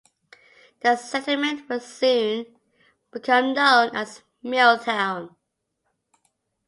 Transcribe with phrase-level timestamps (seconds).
[0.79, 2.47] The settlement would soon
[3.11, 5.35] become known as Milltown.